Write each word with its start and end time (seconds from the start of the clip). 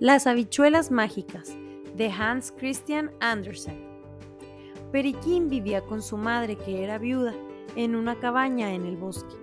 Las 0.00 0.28
habichuelas 0.28 0.92
mágicas 0.92 1.56
de 1.96 2.08
Hans 2.08 2.54
Christian 2.56 3.10
Andersen. 3.18 3.84
Periquín 4.92 5.48
vivía 5.48 5.80
con 5.80 6.02
su 6.02 6.16
madre, 6.16 6.54
que 6.54 6.84
era 6.84 6.98
viuda, 6.98 7.34
en 7.74 7.96
una 7.96 8.14
cabaña 8.20 8.74
en 8.74 8.86
el 8.86 8.96
bosque. 8.96 9.34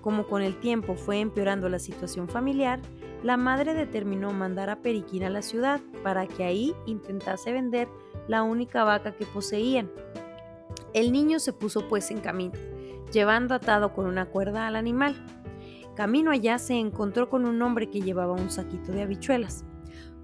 Como 0.00 0.28
con 0.28 0.40
el 0.40 0.60
tiempo 0.60 0.94
fue 0.94 1.18
empeorando 1.18 1.68
la 1.68 1.80
situación 1.80 2.28
familiar, 2.28 2.78
la 3.24 3.36
madre 3.36 3.74
determinó 3.74 4.30
mandar 4.30 4.70
a 4.70 4.82
Periquín 4.82 5.24
a 5.24 5.30
la 5.30 5.42
ciudad 5.42 5.80
para 6.04 6.28
que 6.28 6.44
ahí 6.44 6.76
intentase 6.86 7.50
vender 7.50 7.88
la 8.28 8.44
única 8.44 8.84
vaca 8.84 9.16
que 9.16 9.26
poseían. 9.26 9.90
El 10.94 11.10
niño 11.10 11.40
se 11.40 11.52
puso 11.52 11.88
pues 11.88 12.12
en 12.12 12.20
camino, 12.20 12.54
llevando 13.12 13.56
atado 13.56 13.92
con 13.94 14.06
una 14.06 14.26
cuerda 14.26 14.68
al 14.68 14.76
animal. 14.76 15.16
Camino 15.96 16.30
allá 16.30 16.60
se 16.60 16.74
encontró 16.74 17.28
con 17.28 17.46
un 17.46 17.60
hombre 17.62 17.90
que 17.90 18.00
llevaba 18.00 18.34
un 18.34 18.48
saquito 18.48 18.92
de 18.92 19.02
habichuelas. 19.02 19.64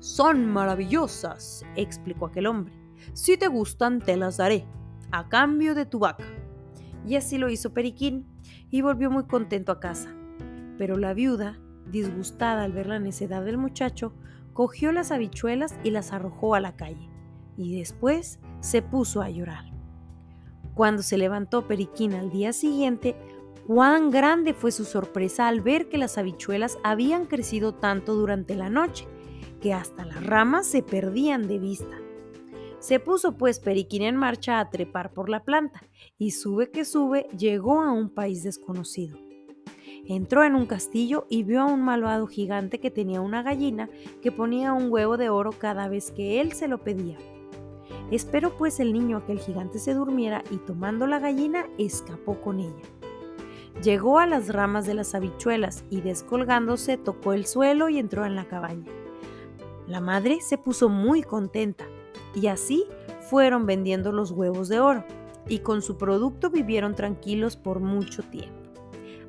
Son 0.00 0.46
maravillosas, 0.46 1.64
explicó 1.74 2.26
aquel 2.26 2.46
hombre. 2.46 2.74
Si 3.14 3.36
te 3.36 3.48
gustan, 3.48 4.00
te 4.00 4.16
las 4.16 4.36
daré, 4.36 4.66
a 5.10 5.28
cambio 5.28 5.74
de 5.74 5.86
tu 5.86 5.98
vaca. 5.98 6.24
Y 7.06 7.16
así 7.16 7.38
lo 7.38 7.48
hizo 7.48 7.72
Periquín, 7.72 8.26
y 8.70 8.82
volvió 8.82 9.10
muy 9.10 9.24
contento 9.24 9.72
a 9.72 9.80
casa. 9.80 10.14
Pero 10.76 10.96
la 10.96 11.14
viuda, 11.14 11.58
disgustada 11.90 12.64
al 12.64 12.72
ver 12.72 12.86
la 12.86 13.00
necedad 13.00 13.44
del 13.44 13.58
muchacho, 13.58 14.12
cogió 14.52 14.92
las 14.92 15.10
habichuelas 15.10 15.74
y 15.84 15.90
las 15.90 16.12
arrojó 16.12 16.54
a 16.54 16.60
la 16.60 16.76
calle, 16.76 17.08
y 17.56 17.78
después 17.78 18.38
se 18.60 18.82
puso 18.82 19.22
a 19.22 19.30
llorar. 19.30 19.64
Cuando 20.74 21.02
se 21.02 21.18
levantó 21.18 21.66
Periquín 21.66 22.14
al 22.14 22.30
día 22.30 22.52
siguiente, 22.52 23.16
cuán 23.66 24.10
grande 24.10 24.54
fue 24.54 24.70
su 24.70 24.84
sorpresa 24.84 25.48
al 25.48 25.60
ver 25.60 25.88
que 25.88 25.98
las 25.98 26.18
habichuelas 26.18 26.78
habían 26.84 27.26
crecido 27.26 27.74
tanto 27.74 28.14
durante 28.14 28.54
la 28.54 28.70
noche, 28.70 29.06
que 29.60 29.72
hasta 29.72 30.04
las 30.04 30.24
ramas 30.24 30.66
se 30.66 30.82
perdían 30.82 31.48
de 31.48 31.58
vista. 31.58 31.98
Se 32.78 33.00
puso 33.00 33.36
pues 33.36 33.58
Periquín 33.58 34.02
en 34.02 34.16
marcha 34.16 34.60
a 34.60 34.70
trepar 34.70 35.12
por 35.12 35.28
la 35.28 35.44
planta, 35.44 35.82
y 36.16 36.30
sube 36.30 36.70
que 36.70 36.84
sube 36.84 37.26
llegó 37.36 37.82
a 37.82 37.92
un 37.92 38.08
país 38.08 38.44
desconocido. 38.44 39.18
Entró 40.06 40.44
en 40.44 40.54
un 40.54 40.66
castillo 40.66 41.26
y 41.28 41.42
vio 41.42 41.60
a 41.60 41.66
un 41.66 41.82
malvado 41.82 42.26
gigante 42.26 42.78
que 42.80 42.90
tenía 42.90 43.20
una 43.20 43.42
gallina 43.42 43.90
que 44.22 44.32
ponía 44.32 44.72
un 44.72 44.90
huevo 44.90 45.16
de 45.16 45.28
oro 45.28 45.50
cada 45.52 45.88
vez 45.88 46.12
que 46.12 46.40
él 46.40 46.52
se 46.52 46.68
lo 46.68 46.82
pedía. 46.82 47.18
Esperó 48.10 48.56
pues 48.56 48.80
el 48.80 48.94
niño 48.94 49.18
a 49.18 49.26
que 49.26 49.32
el 49.32 49.38
gigante 49.38 49.78
se 49.78 49.92
durmiera 49.92 50.42
y 50.50 50.56
tomando 50.56 51.06
la 51.06 51.18
gallina 51.18 51.66
escapó 51.76 52.40
con 52.40 52.60
ella. 52.60 52.82
Llegó 53.82 54.18
a 54.18 54.26
las 54.26 54.48
ramas 54.48 54.86
de 54.86 54.94
las 54.94 55.14
habichuelas 55.14 55.84
y 55.90 56.00
descolgándose 56.00 56.96
tocó 56.96 57.34
el 57.34 57.44
suelo 57.44 57.88
y 57.88 57.98
entró 57.98 58.24
en 58.24 58.34
la 58.34 58.48
cabaña. 58.48 58.90
La 59.88 60.02
madre 60.02 60.40
se 60.42 60.58
puso 60.58 60.90
muy 60.90 61.22
contenta 61.22 61.86
y 62.34 62.48
así 62.48 62.84
fueron 63.30 63.64
vendiendo 63.64 64.12
los 64.12 64.30
huevos 64.32 64.68
de 64.68 64.80
oro 64.80 65.02
y 65.48 65.60
con 65.60 65.80
su 65.80 65.96
producto 65.96 66.50
vivieron 66.50 66.94
tranquilos 66.94 67.56
por 67.56 67.80
mucho 67.80 68.22
tiempo. 68.22 68.54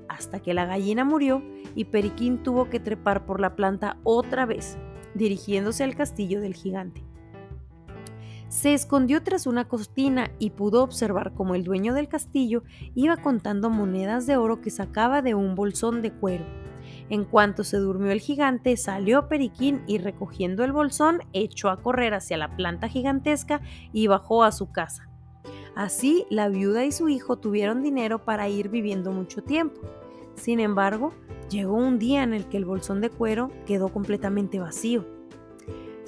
Hasta 0.10 0.42
que 0.42 0.54
la 0.54 0.66
gallina 0.66 1.06
murió 1.06 1.42
y 1.76 1.86
Periquín 1.86 2.44
tuvo 2.44 2.70
que 2.70 2.82
trepar 2.82 3.26
por 3.26 3.40
la 3.40 3.56
planta 3.56 3.98
otra 4.04 4.46
vez, 4.46 4.78
dirigiéndose 5.14 5.86
al 5.86 5.96
castillo 5.96 6.42
del 6.42 6.56
gigante. 6.56 7.06
Se 8.50 8.74
escondió 8.74 9.24
tras 9.24 9.48
una 9.48 9.70
cortina 9.70 10.32
y 10.40 10.50
pudo 10.50 10.84
observar 10.84 11.34
cómo 11.36 11.56
el 11.56 11.64
dueño 11.64 11.94
del 11.94 12.10
castillo 12.10 12.64
iba 12.96 13.16
contando 13.16 13.70
monedas 13.70 14.26
de 14.26 14.36
oro 14.36 14.60
que 14.60 14.72
sacaba 14.72 15.22
de 15.22 15.36
un 15.36 15.56
bolsón 15.56 16.02
de 16.02 16.12
cuero. 16.12 16.59
En 17.10 17.26
cuanto 17.26 17.64
se 17.64 17.78
durmió 17.78 18.12
el 18.12 18.20
gigante, 18.20 18.78
salió 18.78 19.28
Periquín 19.28 19.82
y 19.88 19.98
recogiendo 19.98 20.64
el 20.64 20.72
bolsón 20.72 21.22
echó 21.34 21.70
a 21.70 21.82
correr 21.82 22.14
hacia 22.14 22.38
la 22.38 22.56
planta 22.56 22.88
gigantesca 22.88 23.62
y 23.92 24.08
bajó 24.08 24.44
a 24.44 24.52
su 24.52 24.72
casa. 24.72 25.10
Así, 25.76 26.26
la 26.30 26.50
viuda 26.50 26.86
y 26.86 26.92
su 26.92 27.10
hijo 27.10 27.38
tuvieron 27.38 27.82
dinero 27.82 28.26
para 28.26 28.50
ir 28.50 28.70
viviendo 28.70 29.12
mucho 29.12 29.44
tiempo. 29.44 29.82
Sin 30.36 30.60
embargo, 30.60 31.14
llegó 31.50 31.76
un 31.76 32.00
día 32.00 32.24
en 32.24 32.34
el 32.34 32.48
que 32.48 32.58
el 32.58 32.66
bolsón 32.66 33.02
de 33.02 33.10
cuero 33.10 33.52
quedó 33.66 33.90
completamente 33.90 34.60
vacío 34.60 35.20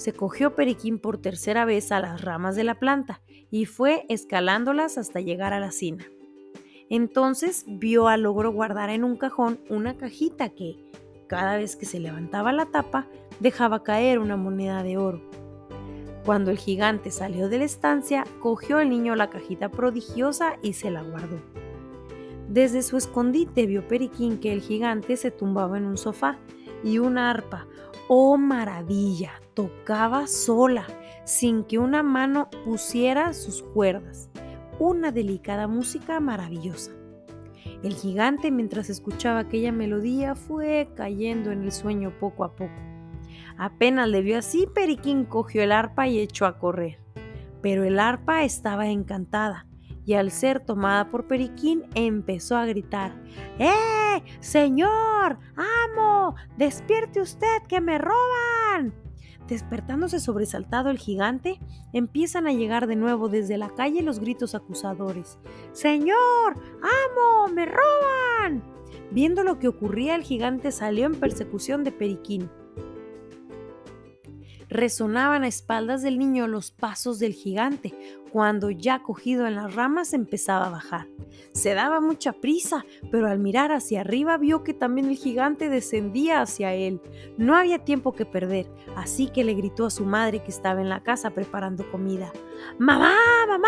se 0.01 0.13
cogió 0.13 0.56
Periquín 0.56 0.97
por 0.97 1.19
tercera 1.19 1.63
vez 1.63 1.91
a 1.91 2.00
las 2.00 2.22
ramas 2.22 2.56
de 2.56 2.63
la 2.63 2.79
planta 2.79 3.22
y 3.51 3.66
fue 3.66 4.06
escalándolas 4.09 4.97
hasta 4.97 5.22
llegar 5.22 5.53
a 5.53 5.59
la 5.59 5.72
cima. 5.72 6.03
Entonces 6.90 7.66
vio 7.67 8.07
al 8.07 8.23
logro 8.23 8.51
guardar 8.51 8.90
en 8.90 9.03
un 9.03 9.16
cajón 9.16 9.59
una 9.69 9.97
cajita 9.97 10.50
que, 10.50 10.91
cada 11.31 11.55
vez 11.55 11.77
que 11.77 11.85
se 11.85 12.01
levantaba 12.01 12.51
la 12.51 12.65
tapa, 12.65 13.07
dejaba 13.39 13.83
caer 13.83 14.19
una 14.19 14.35
moneda 14.35 14.83
de 14.83 14.97
oro. 14.97 15.21
Cuando 16.25 16.51
el 16.51 16.57
gigante 16.57 17.09
salió 17.09 17.47
de 17.47 17.59
la 17.59 17.63
estancia, 17.63 18.25
cogió 18.41 18.81
el 18.81 18.89
niño 18.89 19.15
la 19.15 19.29
cajita 19.29 19.69
prodigiosa 19.69 20.57
y 20.61 20.73
se 20.73 20.91
la 20.91 21.03
guardó. 21.03 21.39
Desde 22.49 22.81
su 22.81 22.97
escondite 22.97 23.65
vio 23.65 23.87
Periquín 23.87 24.41
que 24.41 24.51
el 24.51 24.59
gigante 24.59 25.15
se 25.15 25.31
tumbaba 25.31 25.77
en 25.77 25.85
un 25.85 25.95
sofá 25.95 26.37
y 26.83 26.97
una 26.97 27.29
arpa, 27.29 27.65
oh 28.09 28.37
maravilla, 28.37 29.31
tocaba 29.53 30.27
sola, 30.27 30.85
sin 31.23 31.63
que 31.63 31.79
una 31.79 32.03
mano 32.03 32.49
pusiera 32.65 33.33
sus 33.33 33.63
cuerdas. 33.63 34.29
Una 34.79 35.13
delicada 35.13 35.69
música 35.69 36.19
maravillosa. 36.19 36.91
El 37.83 37.95
gigante, 37.95 38.51
mientras 38.51 38.89
escuchaba 38.89 39.39
aquella 39.39 39.71
melodía, 39.71 40.35
fue 40.35 40.89
cayendo 40.95 41.51
en 41.51 41.63
el 41.63 41.71
sueño 41.71 42.13
poco 42.19 42.43
a 42.43 42.55
poco. 42.55 42.73
Apenas 43.57 44.07
le 44.07 44.21
vio 44.21 44.37
así, 44.37 44.67
Periquín 44.73 45.25
cogió 45.25 45.63
el 45.63 45.71
arpa 45.71 46.07
y 46.07 46.19
echó 46.19 46.45
a 46.45 46.59
correr. 46.59 46.99
Pero 47.61 47.83
el 47.83 47.99
arpa 47.99 48.43
estaba 48.43 48.87
encantada 48.87 49.67
y 50.05 50.13
al 50.13 50.31
ser 50.31 50.59
tomada 50.59 51.09
por 51.09 51.27
Periquín 51.27 51.83
empezó 51.95 52.57
a 52.57 52.65
gritar, 52.65 53.13
¡Eh! 53.59 54.23
¡Señor! 54.39 55.37
¡Amo! 55.55 56.35
¡Despierte 56.57 57.21
usted 57.21 57.61
que 57.67 57.81
me 57.81 57.97
roban! 57.97 58.93
Despertándose 59.51 60.22
sobresaltado 60.22 60.91
el 60.91 60.97
gigante, 60.97 61.59
empiezan 61.91 62.47
a 62.47 62.53
llegar 62.53 62.88
de 62.88 62.95
nuevo 62.95 63.28
desde 63.28 63.57
la 63.57 63.67
calle 63.67 64.01
los 64.01 64.19
gritos 64.19 64.56
acusadores. 64.56 65.39
¡Señor! 65.73 66.56
¡Amo! 66.56 67.53
¡Me 67.53 67.66
roban! 67.66 68.63
Viendo 69.11 69.44
lo 69.44 69.59
que 69.59 69.67
ocurría, 69.67 70.16
el 70.16 70.23
gigante 70.23 70.72
salió 70.72 71.06
en 71.06 71.16
persecución 71.16 71.84
de 71.84 71.91
Periquín. 71.91 72.50
Resonaban 74.69 75.44
a 75.44 75.50
espaldas 75.50 76.01
del 76.01 76.17
niño 76.17 76.47
los 76.47 76.72
pasos 76.72 77.19
del 77.19 77.34
gigante, 77.34 77.94
cuando 78.31 78.69
ya 78.69 79.03
cogido 79.03 79.45
en 79.45 79.55
las 79.55 79.75
ramas 79.75 80.13
empezaba 80.13 80.67
a 80.67 80.71
bajar. 80.71 81.07
Se 81.51 81.73
daba 81.73 81.99
mucha 81.99 82.31
prisa, 82.31 82.85
pero 83.11 83.27
al 83.27 83.39
mirar 83.39 83.71
hacia 83.71 84.01
arriba 84.01 84.37
vio 84.37 84.63
que 84.63 84.73
también 84.73 85.09
el 85.09 85.17
gigante 85.17 85.69
descendía 85.69 86.41
hacia 86.41 86.73
él. 86.73 87.01
No 87.37 87.55
había 87.55 87.79
tiempo 87.79 88.13
que 88.13 88.25
perder, 88.25 88.67
así 88.95 89.27
que 89.27 89.43
le 89.43 89.53
gritó 89.53 89.85
a 89.85 89.91
su 89.91 90.05
madre 90.05 90.43
que 90.43 90.51
estaba 90.51 90.81
en 90.81 90.89
la 90.89 91.03
casa 91.03 91.31
preparando 91.31 91.89
comida. 91.91 92.31
¡Mamá, 92.79 93.15
mamá! 93.47 93.67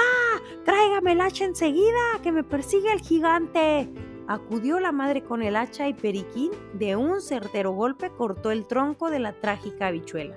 ¡Tráigame 0.63 1.13
el 1.13 1.22
hacha 1.22 1.45
enseguida, 1.45 2.19
que 2.22 2.31
me 2.31 2.44
persigue 2.44 2.91
el 2.91 3.01
gigante! 3.01 3.90
Acudió 4.28 4.80
la 4.80 4.94
madre 4.94 5.22
con 5.22 5.44
el 5.44 5.57
hacha 5.57 5.90
y 5.90 5.94
Periquín 5.94 6.51
de 6.74 6.95
un 6.95 7.19
certero 7.19 7.72
golpe 7.72 8.09
cortó 8.09 8.51
el 8.51 8.66
tronco 8.66 9.09
de 9.09 9.19
la 9.19 9.34
trágica 9.34 9.88
habichuela. 9.88 10.35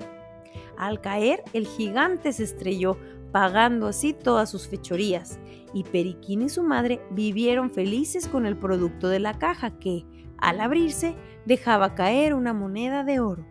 Al 0.77 1.01
caer, 1.01 1.43
el 1.53 1.67
gigante 1.67 2.33
se 2.33 2.43
estrelló, 2.43 2.99
pagando 3.37 3.87
así 3.87 4.15
todas 4.15 4.49
sus 4.49 4.67
fechorías, 4.67 5.39
y 5.75 5.85
Periquín 5.85 6.41
y 6.41 6.49
su 6.49 6.63
madre 6.63 7.03
vivieron 7.11 7.71
felices 7.71 8.29
con 8.29 8.47
el 8.47 8.57
producto 8.57 9.09
de 9.09 9.21
la 9.21 9.39
caja 9.39 9.79
que, 9.79 10.07
al 10.39 10.59
abrirse, 10.59 11.15
dejaba 11.45 11.95
caer 11.95 12.33
una 12.33 12.55
moneda 12.55 13.05
de 13.05 13.21
oro. 13.21 13.45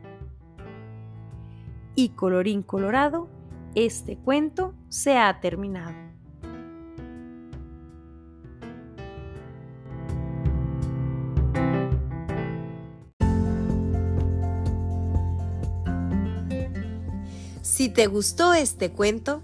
Y 1.94 2.10
colorín 2.10 2.64
colorado, 2.64 3.30
este 3.76 4.18
cuento 4.18 4.74
se 4.90 5.20
ha 5.20 5.40
terminado. 5.40 5.94
Si 17.62 17.90
te 17.90 18.08
gustó 18.08 18.56
este 18.56 18.92
cuento, 18.92 19.44